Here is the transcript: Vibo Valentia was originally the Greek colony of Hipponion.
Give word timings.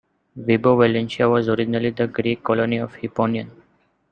Vibo 0.35 0.75
Valentia 0.75 1.29
was 1.29 1.47
originally 1.47 1.91
the 1.91 2.07
Greek 2.07 2.43
colony 2.43 2.77
of 2.77 2.93
Hipponion. 2.95 3.51